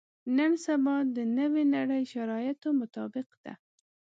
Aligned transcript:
نن 0.37 0.51
سبا 0.65 0.95
د 1.15 1.17
نوې 1.37 1.63
نړۍ 1.75 2.03
شرایطو 2.13 2.69
مطابق 2.81 3.29
ده. 3.43 3.53